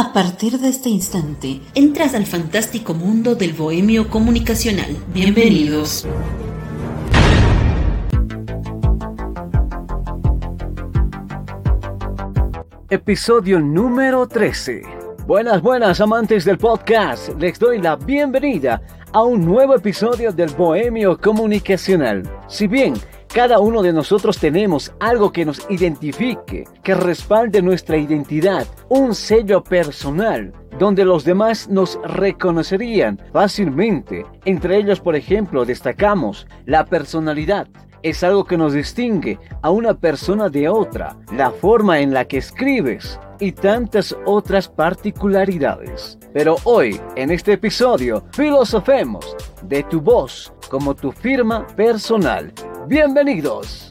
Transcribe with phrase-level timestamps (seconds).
[0.00, 4.96] A partir de este instante, entras al fantástico mundo del bohemio comunicacional.
[5.12, 6.06] Bienvenidos.
[12.88, 14.82] Episodio número 13.
[15.26, 17.30] Buenas, buenas amantes del podcast.
[17.36, 18.80] Les doy la bienvenida
[19.12, 22.22] a un nuevo episodio del Bohemio Comunicacional.
[22.46, 22.94] Si bien
[23.28, 29.62] cada uno de nosotros tenemos algo que nos identifique, que respalde nuestra identidad, un sello
[29.62, 34.24] personal, donde los demás nos reconocerían fácilmente.
[34.44, 37.68] Entre ellos, por ejemplo, destacamos la personalidad.
[38.02, 42.38] Es algo que nos distingue a una persona de otra, la forma en la que
[42.38, 46.18] escribes y tantas otras particularidades.
[46.32, 52.52] Pero hoy, en este episodio, filosofemos de tu voz como tu firma personal
[52.88, 53.90] Bienvenidos.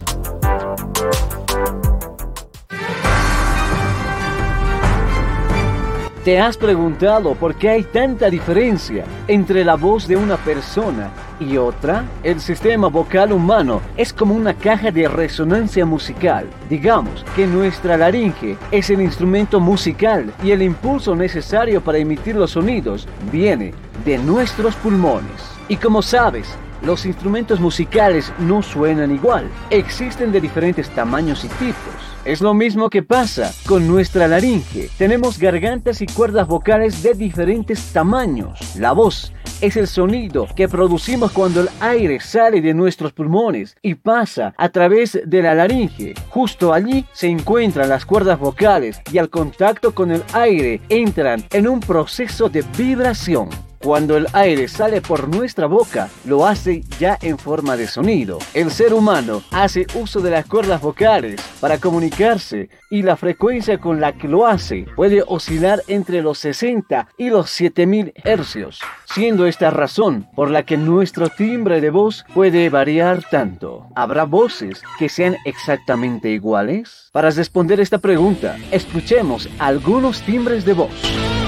[6.23, 11.57] ¿Te has preguntado por qué hay tanta diferencia entre la voz de una persona y
[11.57, 12.05] otra?
[12.23, 16.47] El sistema vocal humano es como una caja de resonancia musical.
[16.67, 22.49] Digamos que nuestra laringe es el instrumento musical y el impulso necesario para emitir los
[22.49, 25.51] sonidos viene de nuestros pulmones.
[25.69, 32.07] Y como sabes, los instrumentos musicales no suenan igual, existen de diferentes tamaños y tipos.
[32.25, 34.89] Es lo mismo que pasa con nuestra laringe.
[34.97, 38.75] Tenemos gargantas y cuerdas vocales de diferentes tamaños.
[38.75, 43.95] La voz es el sonido que producimos cuando el aire sale de nuestros pulmones y
[43.95, 46.15] pasa a través de la laringe.
[46.29, 51.67] Justo allí se encuentran las cuerdas vocales y al contacto con el aire entran en
[51.67, 53.66] un proceso de vibración.
[53.79, 58.39] Cuando el aire sale por nuestra boca, lo hace ya en forma de sonido.
[58.53, 64.01] El ser humano hace uso de las cuerdas vocales para comunicarse y la frecuencia con
[64.01, 69.69] la que lo hace puede oscilar entre los 60 y los 7000 hercios, siendo esta
[69.69, 73.87] razón por la que nuestro timbre de voz puede variar tanto.
[73.95, 77.09] ¿Habrá voces que sean exactamente iguales?
[77.11, 81.46] Para responder esta pregunta, escuchemos algunos timbres de voz.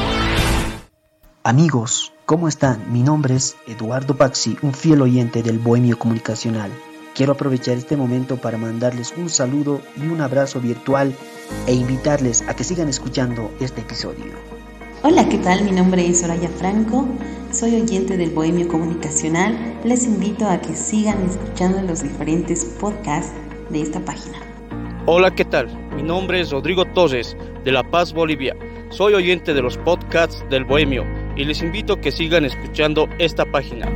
[1.50, 2.94] Amigos, ¿cómo están?
[2.94, 6.70] Mi nombre es Eduardo Paxi, un fiel oyente del Bohemio Comunicacional.
[7.16, 11.12] Quiero aprovechar este momento para mandarles un saludo y un abrazo virtual
[11.66, 14.26] e invitarles a que sigan escuchando este episodio.
[15.02, 15.64] Hola, ¿qué tal?
[15.64, 17.08] Mi nombre es Soraya Franco,
[17.52, 19.80] soy oyente del Bohemio Comunicacional.
[19.84, 23.34] Les invito a que sigan escuchando los diferentes podcasts
[23.72, 24.38] de esta página.
[25.08, 25.68] Hola, ¿qué tal?
[25.96, 28.56] Mi nombre es Rodrigo Torres, de La Paz, Bolivia.
[28.92, 33.46] Soy oyente de los podcasts del Bohemio y les invito a que sigan escuchando esta
[33.46, 33.88] página.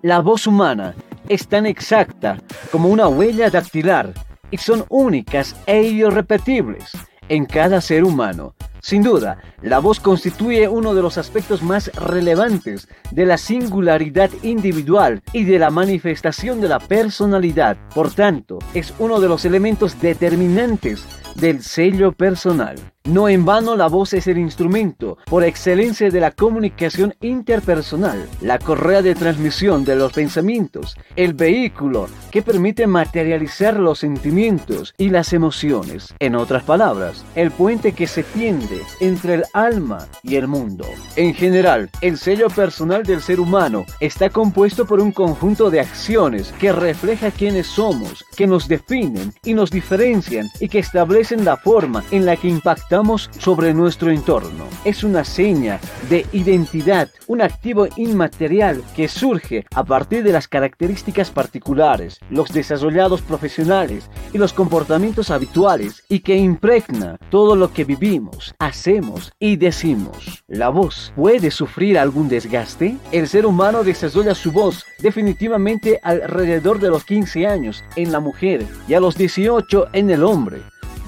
[0.00, 0.94] La voz humana
[1.28, 2.38] es tan exacta
[2.70, 4.14] como una huella dactilar
[4.52, 6.92] y son únicas e irrepetibles
[7.28, 8.54] en cada ser humano.
[8.80, 15.20] Sin duda, la voz constituye uno de los aspectos más relevantes de la singularidad individual
[15.32, 17.76] y de la manifestación de la personalidad.
[17.92, 22.76] Por tanto, es uno de los elementos determinantes del sello personal.
[23.04, 28.58] No en vano la voz es el instrumento por excelencia de la comunicación interpersonal, la
[28.58, 35.32] correa de transmisión de los pensamientos, el vehículo que permite materializar los sentimientos y las
[35.32, 36.14] emociones.
[36.18, 40.84] En otras palabras, el puente que se tiende entre el alma y el mundo.
[41.16, 46.52] En general, el sello personal del ser humano está compuesto por un conjunto de acciones
[46.60, 52.04] que refleja quiénes somos, que nos definen y nos diferencian y que establecen la forma
[52.10, 52.89] en la que impactamos
[53.38, 54.64] sobre nuestro entorno.
[54.84, 55.78] Es una seña
[56.08, 63.22] de identidad, un activo inmaterial que surge a partir de las características particulares, los desarrollados
[63.22, 70.42] profesionales y los comportamientos habituales y que impregna todo lo que vivimos, hacemos y decimos.
[70.48, 72.96] ¿La voz puede sufrir algún desgaste?
[73.12, 78.66] El ser humano desarrolla su voz definitivamente alrededor de los 15 años en la mujer
[78.88, 80.62] y a los 18 en el hombre.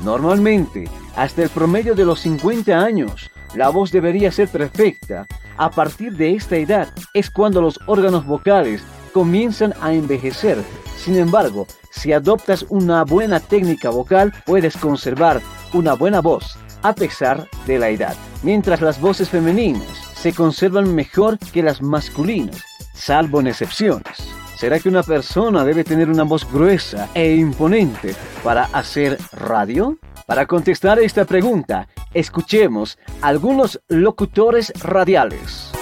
[0.05, 5.27] Normalmente, hasta el promedio de los 50 años, la voz debería ser perfecta.
[5.57, 8.83] A partir de esta edad es cuando los órganos vocales
[9.13, 10.59] comienzan a envejecer.
[10.97, 15.41] Sin embargo, si adoptas una buena técnica vocal, puedes conservar
[15.75, 18.17] una buena voz a pesar de la edad.
[18.43, 22.63] Mientras las voces femeninas se conservan mejor que las masculinas,
[22.95, 24.42] salvo en excepciones.
[24.63, 28.15] ¿Será que una persona debe tener una voz gruesa e imponente
[28.45, 29.99] para hacer radio?
[30.25, 35.73] Para contestar esta pregunta, escuchemos algunos locutores radiales.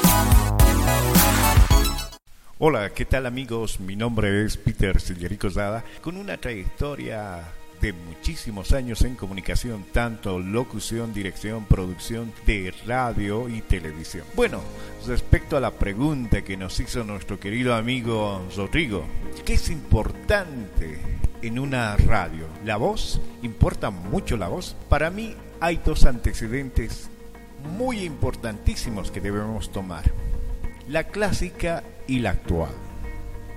[2.59, 3.81] Hola, ¿qué tal amigos?
[3.81, 7.43] Mi nombre es Peter Sillerico Zada, con una trayectoria
[7.81, 14.25] de muchísimos años en comunicación, tanto locución, dirección, producción de radio y televisión.
[14.35, 14.61] Bueno,
[15.06, 19.05] respecto a la pregunta que nos hizo nuestro querido amigo Rodrigo,
[19.44, 20.99] ¿qué es importante
[21.43, 22.47] en una radio?
[22.65, 23.21] ¿La voz?
[23.43, 24.77] ¿Importa mucho la voz?
[24.88, 27.09] Para mí hay dos antecedentes
[27.77, 30.12] muy importantísimos que debemos tomar.
[30.88, 32.89] La clásica y la actual.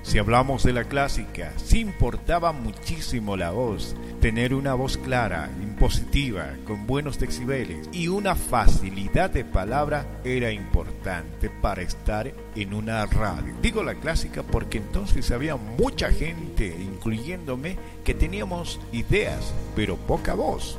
[0.03, 6.51] Si hablamos de la clásica, sí importaba muchísimo la voz, tener una voz clara, impositiva,
[6.67, 13.55] con buenos decibeles y una facilidad de palabra era importante para estar en una radio.
[13.61, 20.77] Digo la clásica porque entonces había mucha gente, incluyéndome, que teníamos ideas, pero poca voz.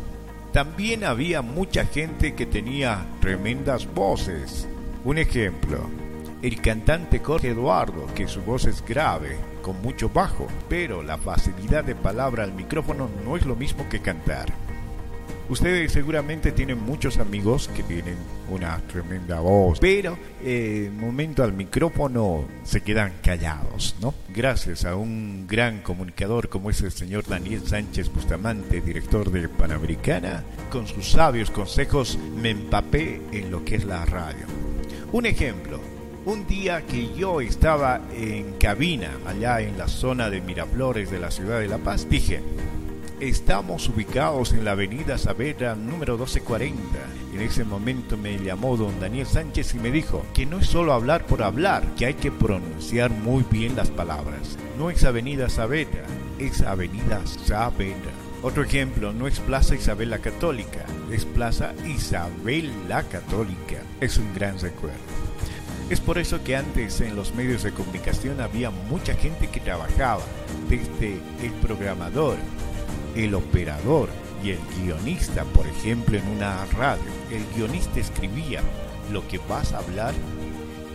[0.52, 4.68] También había mucha gente que tenía tremendas voces.
[5.04, 5.88] Un ejemplo,
[6.44, 11.85] el cantante Jorge Eduardo, que su voz es grave, con mucho bajo, pero la facilidad
[11.85, 14.52] de palabra al micrófono no es lo mismo que cantar.
[15.49, 18.17] Ustedes seguramente tienen muchos amigos que tienen
[18.50, 24.12] una tremenda voz, pero eh, momento al micrófono se quedan callados, ¿no?
[24.29, 30.44] Gracias a un gran comunicador como es el señor Daniel Sánchez Bustamante, director de Panamericana,
[30.70, 34.46] con sus sabios consejos me empapé en lo que es la radio.
[35.12, 35.81] Un ejemplo,
[36.26, 41.30] un día que yo estaba en cabina allá en la zona de Miraflores de la
[41.30, 42.42] ciudad de La Paz, dije,
[43.20, 46.76] Estamos ubicados en la avenida Saavedra número 1240.
[47.32, 50.92] En ese momento me llamó don Daniel Sánchez y me dijo que no es solo
[50.92, 54.58] hablar por hablar, que hay que pronunciar muy bien las palabras.
[54.76, 56.04] No es avenida Saavedra,
[56.38, 58.12] es avenida Saavedra.
[58.42, 63.80] Otro ejemplo, no es Plaza Isabel la Católica, es Plaza Isabel la Católica.
[64.00, 65.23] Es un gran recuerdo.
[65.90, 70.22] Es por eso que antes en los medios de comunicación había mucha gente que trabajaba,
[70.69, 72.38] desde el programador,
[73.14, 74.08] el operador
[74.42, 77.04] y el guionista, por ejemplo, en una radio.
[77.31, 78.60] El guionista escribía
[79.12, 80.14] lo que vas a hablar,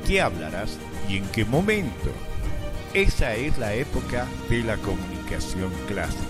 [0.07, 0.77] qué hablarás
[1.07, 2.09] y en qué momento.
[2.95, 6.23] Esa es la época de la comunicación clásica.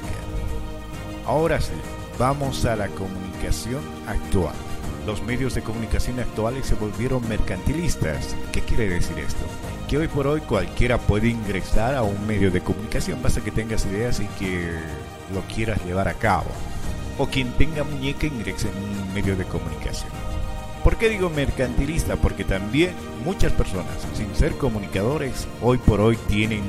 [1.25, 1.73] Ahora sí,
[2.17, 4.69] vamos a la comunicación actual.
[5.05, 8.35] Los medios de comunicación actuales se volvieron mercantilistas.
[8.51, 9.43] ¿Qué quiere decir esto?
[9.87, 13.85] Que hoy por hoy cualquiera puede ingresar a un medio de comunicación, basta que tengas
[13.85, 14.71] ideas y que
[15.33, 16.49] lo quieras llevar a cabo.
[17.17, 20.11] O quien tenga muñeca ingrese en un medio de comunicación.
[20.83, 22.15] ¿Por qué digo mercantilista?
[22.15, 22.91] Porque también
[23.25, 26.61] muchas personas, sin ser comunicadores, hoy por hoy tienen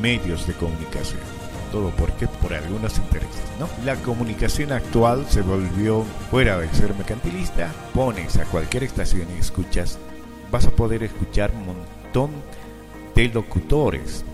[0.00, 1.39] medios de comunicación.
[1.72, 3.68] Todo porque por algunos intereses, ¿no?
[3.84, 7.72] La comunicación actual se volvió fuera de ser mercantilista.
[7.94, 9.98] Pones a cualquier estación y escuchas,
[10.50, 12.30] vas a poder escuchar un montón
[13.14, 14.24] de locutores,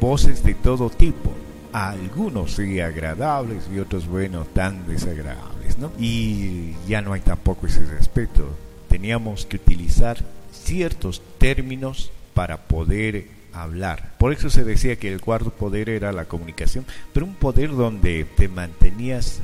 [0.00, 1.32] voces de todo tipo,
[1.72, 5.92] algunos sí agradables y otros, bueno, tan desagradables, ¿no?
[5.98, 8.48] Y ya no hay tampoco ese respeto.
[8.88, 10.18] Teníamos que utilizar
[10.52, 14.14] ciertos términos para poder hablar.
[14.18, 18.24] Por eso se decía que el cuarto poder era la comunicación, pero un poder donde
[18.24, 19.40] te mantenías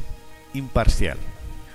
[0.54, 1.18] imparcial.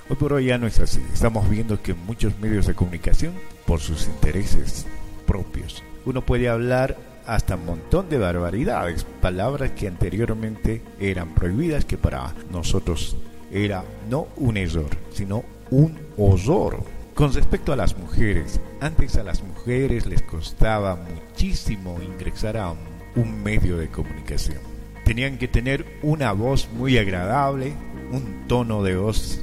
[0.10, 1.02] Hoy por hoy ya no es así.
[1.14, 3.34] Estamos viendo que muchos medios de comunicación,
[3.66, 4.86] por sus intereses
[5.26, 11.98] propios, uno puede hablar hasta un montón de barbaridades, palabras que anteriormente eran prohibidas, que
[11.98, 13.16] para nosotros
[13.52, 16.84] era no un error, sino un horror.
[17.16, 22.74] Con respecto a las mujeres, antes a las mujeres les costaba muchísimo ingresar a
[23.16, 24.60] un medio de comunicación.
[25.04, 27.74] Tenían que tener una voz muy agradable,
[28.12, 29.42] un tono de voz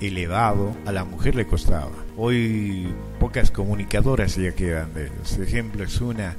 [0.00, 1.92] elevado, a la mujer le costaba.
[2.16, 6.00] Hoy pocas comunicadoras ya quedan de los ejemplos.
[6.00, 6.36] Una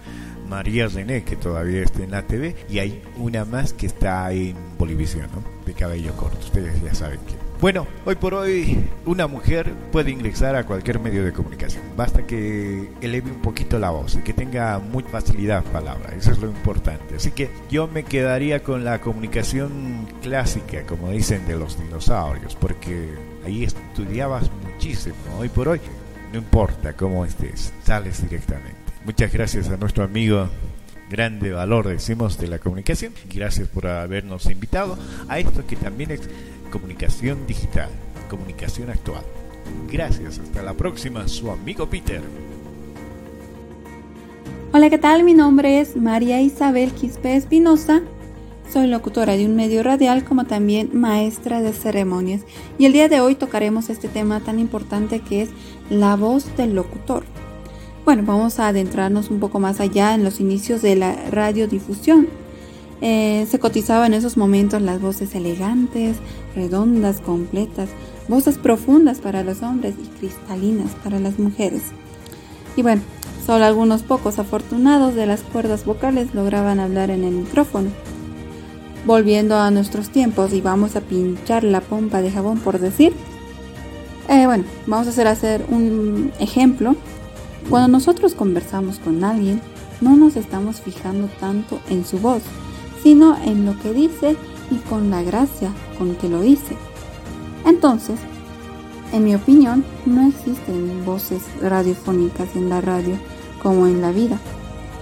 [0.49, 4.55] María René, que todavía está en la TV, y hay una más que está en
[4.77, 5.43] Bolivisión, ¿no?
[5.65, 6.39] de cabello corto.
[6.39, 7.50] Ustedes ya saben que.
[7.61, 8.75] Bueno, hoy por hoy
[9.05, 11.83] una mujer puede ingresar a cualquier medio de comunicación.
[11.95, 16.15] Basta que eleve un poquito la voz y que tenga mucha facilidad palabra.
[16.17, 17.17] Eso es lo importante.
[17.17, 23.13] Así que yo me quedaría con la comunicación clásica, como dicen de los dinosaurios, porque
[23.45, 25.15] ahí estudiabas muchísimo.
[25.37, 25.79] Hoy por hoy
[26.33, 28.75] no importa cómo estés, sales directamente.
[29.05, 30.49] Muchas gracias a nuestro amigo
[31.11, 33.13] grande valor, decimos, de la comunicación.
[33.31, 36.21] Gracias por habernos invitado a esto que también es
[36.71, 37.89] comunicación digital,
[38.29, 39.23] comunicación actual.
[39.91, 42.21] Gracias, hasta la próxima, su amigo Peter.
[44.73, 45.23] Hola, ¿qué tal?
[45.23, 48.01] Mi nombre es María Isabel Quispe Espinosa.
[48.71, 52.41] Soy locutora de un medio radial como también maestra de ceremonias.
[52.79, 55.49] Y el día de hoy tocaremos este tema tan importante que es
[55.89, 57.25] la voz del locutor.
[58.05, 62.40] Bueno, vamos a adentrarnos un poco más allá en los inicios de la radiodifusión.
[63.01, 66.17] Eh, se cotizaba en esos momentos las voces elegantes,
[66.55, 67.89] redondas, completas,
[68.27, 71.81] voces profundas para los hombres y cristalinas para las mujeres.
[72.75, 73.01] Y bueno,
[73.45, 77.89] solo algunos pocos afortunados de las cuerdas vocales lograban hablar en el micrófono.
[79.05, 83.13] Volviendo a nuestros tiempos y vamos a pinchar la pompa de jabón por decir,
[84.29, 86.95] eh, bueno, vamos a hacer, hacer un ejemplo.
[87.67, 89.59] Cuando nosotros conversamos con alguien,
[90.01, 92.43] no nos estamos fijando tanto en su voz,
[93.03, 94.35] sino en lo que dice
[94.69, 96.75] y con la gracia con que lo dice.
[97.65, 98.19] Entonces,
[99.11, 103.17] en mi opinión, no existen voces radiofónicas en la radio
[103.61, 104.39] como en la vida.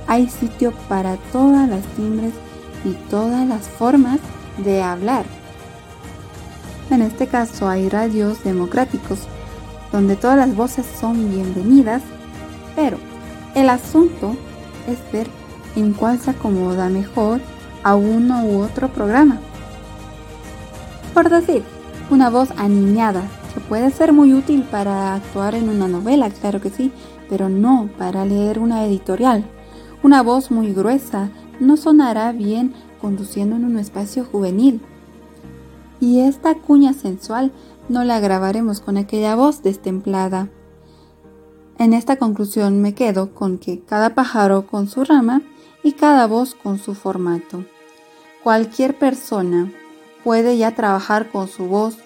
[0.07, 2.33] Hay sitio para todas las timbres
[2.83, 4.19] y todas las formas
[4.57, 5.25] de hablar.
[6.89, 9.19] En este caso hay radios democráticos
[9.91, 12.01] donde todas las voces son bienvenidas,
[12.75, 12.97] pero
[13.55, 14.35] el asunto
[14.87, 15.27] es ver
[15.75, 17.41] en cuál se acomoda mejor
[17.89, 19.39] a uno u otro programa.
[21.15, 21.63] Por decir,
[22.11, 26.69] una voz aniñada, que puede ser muy útil para actuar en una novela, claro que
[26.69, 26.91] sí,
[27.29, 29.43] pero no para leer una editorial.
[30.03, 34.81] Una voz muy gruesa no sonará bien conduciendo en un espacio juvenil.
[35.99, 37.51] Y esta cuña sensual
[37.89, 40.47] no la grabaremos con aquella voz destemplada.
[41.79, 45.41] En esta conclusión me quedo con que cada pájaro con su rama
[45.81, 47.65] y cada voz con su formato.
[48.43, 49.71] Cualquier persona
[50.23, 51.97] puede ya trabajar con su voz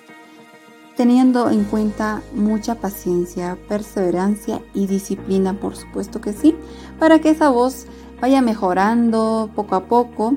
[0.96, 6.56] teniendo en cuenta mucha paciencia, perseverancia y disciplina, por supuesto que sí,
[7.00, 7.88] para que esa voz
[8.22, 10.36] vaya mejorando poco a poco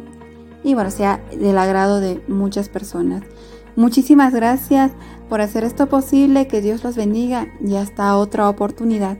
[0.65, 3.23] y bueno, sea del agrado de muchas personas.
[3.76, 4.93] Muchísimas gracias
[5.29, 9.19] por hacer esto posible, que Dios los bendiga y hasta otra oportunidad.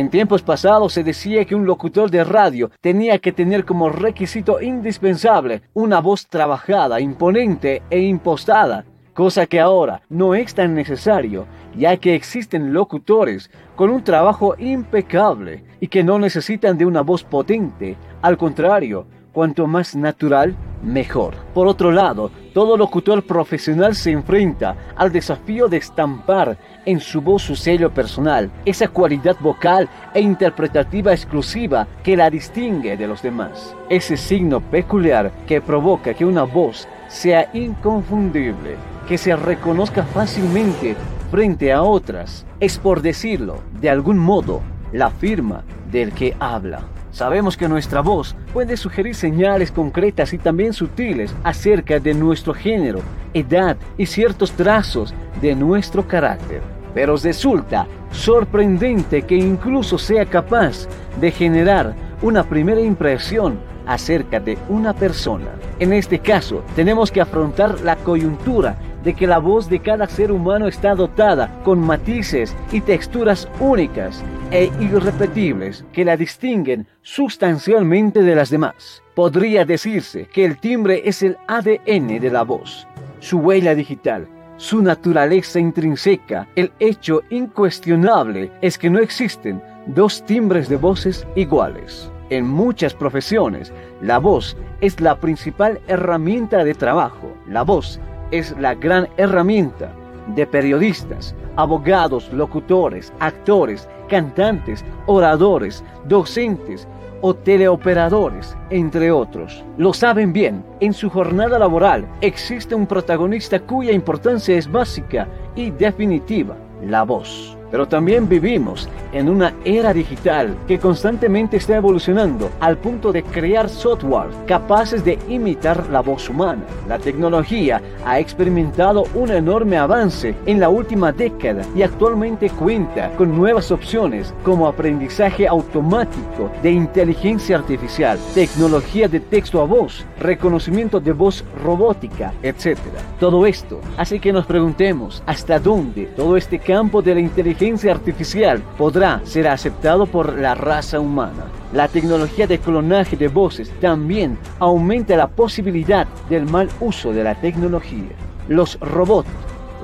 [0.00, 4.58] En tiempos pasados se decía que un locutor de radio tenía que tener como requisito
[4.62, 11.44] indispensable una voz trabajada, imponente e impostada, cosa que ahora no es tan necesario,
[11.76, 17.22] ya que existen locutores con un trabajo impecable y que no necesitan de una voz
[17.22, 21.34] potente, al contrario, cuanto más natural, mejor.
[21.52, 27.42] Por otro lado, todo locutor profesional se enfrenta al desafío de estampar en su voz
[27.42, 33.74] su sello personal, esa cualidad vocal e interpretativa exclusiva que la distingue de los demás.
[33.88, 38.76] Ese signo peculiar que provoca que una voz sea inconfundible,
[39.08, 40.96] que se reconozca fácilmente
[41.30, 44.60] frente a otras, es por decirlo, de algún modo,
[44.92, 46.82] la firma del que habla.
[47.10, 53.00] Sabemos que nuestra voz puede sugerir señales concretas y también sutiles acerca de nuestro género,
[53.34, 56.62] edad y ciertos trazos de nuestro carácter.
[56.94, 60.86] Pero resulta sorprendente que incluso sea capaz
[61.20, 65.48] de generar una primera impresión acerca de una persona.
[65.78, 70.30] En este caso, tenemos que afrontar la coyuntura de que la voz de cada ser
[70.32, 78.34] humano está dotada con matices y texturas únicas e irrepetibles que la distinguen sustancialmente de
[78.34, 79.02] las demás.
[79.14, 82.86] Podría decirse que el timbre es el ADN de la voz,
[83.20, 86.46] su huella digital, su naturaleza intrínseca.
[86.54, 92.10] El hecho incuestionable es que no existen dos timbres de voces iguales.
[92.28, 97.34] En muchas profesiones, la voz es la principal herramienta de trabajo.
[97.48, 97.98] La voz
[98.30, 99.92] es la gran herramienta
[100.34, 106.86] de periodistas, abogados, locutores, actores, cantantes, oradores, docentes
[107.22, 109.64] o teleoperadores, entre otros.
[109.76, 115.70] Lo saben bien, en su jornada laboral existe un protagonista cuya importancia es básica y
[115.70, 117.59] definitiva, la voz.
[117.70, 123.68] Pero también vivimos en una era digital que constantemente está evolucionando al punto de crear
[123.68, 126.62] software capaces de imitar la voz humana.
[126.88, 133.36] La tecnología ha experimentado un enorme avance en la última década y actualmente cuenta con
[133.36, 141.12] nuevas opciones como aprendizaje automático de inteligencia artificial, tecnología de texto a voz, reconocimiento de
[141.12, 142.78] voz robótica, etc.
[143.18, 147.92] Todo esto hace que nos preguntemos hasta dónde todo este campo de la inteligencia inteligencia
[147.92, 151.44] artificial podrá ser aceptado por la raza humana.
[151.74, 157.34] La tecnología de clonaje de voces también aumenta la posibilidad del mal uso de la
[157.34, 158.08] tecnología.
[158.48, 159.28] Los robots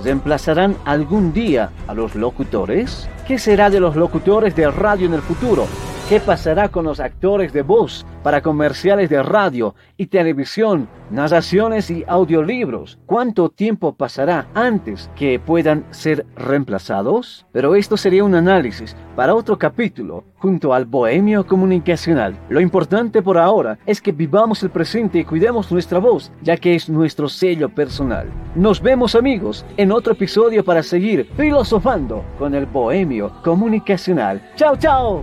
[0.02, 3.10] reemplazarán algún día a los locutores?
[3.28, 5.66] ¿Qué será de los locutores de radio en el futuro?
[6.08, 12.04] ¿Qué pasará con los actores de voz para comerciales de radio y televisión, narraciones y
[12.06, 13.00] audiolibros?
[13.06, 17.44] ¿Cuánto tiempo pasará antes que puedan ser reemplazados?
[17.50, 22.38] Pero esto sería un análisis para otro capítulo junto al Bohemio Comunicacional.
[22.50, 26.76] Lo importante por ahora es que vivamos el presente y cuidemos nuestra voz, ya que
[26.76, 28.28] es nuestro sello personal.
[28.54, 34.40] Nos vemos amigos en otro episodio para seguir filosofando con el Bohemio Comunicacional.
[34.54, 35.20] ¡Chao, chao!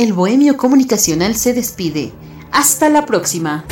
[0.00, 2.10] El Bohemio Comunicacional se despide.
[2.52, 3.66] Hasta la próxima.